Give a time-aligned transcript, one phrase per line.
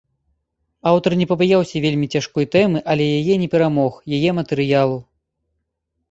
[0.91, 4.97] Аўтар не пабаяўся вельмі цяжкой тэмы, але яе не перамог, яе матэрыялу.